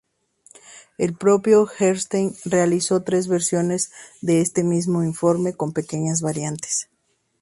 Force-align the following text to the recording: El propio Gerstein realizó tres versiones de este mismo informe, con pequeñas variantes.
El 0.97 1.15
propio 1.15 1.67
Gerstein 1.67 2.33
realizó 2.45 3.03
tres 3.03 3.27
versiones 3.27 3.91
de 4.19 4.41
este 4.41 4.63
mismo 4.63 5.03
informe, 5.03 5.53
con 5.53 5.73
pequeñas 5.73 6.23
variantes. 6.23 6.89